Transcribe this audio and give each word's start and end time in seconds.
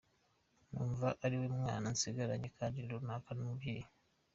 Numva 0.71 1.07
ari 1.23 1.35
we 1.41 1.47
mwana 1.57 1.87
nsigaranye, 1.93 2.49
kandi 2.57 2.77
rukaba 2.89 3.31
n’umubyeyi. 3.35 3.85